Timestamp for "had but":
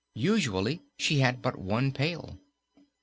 1.19-1.59